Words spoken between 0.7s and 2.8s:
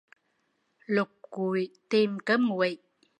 Lục cụi tìm cơm nguội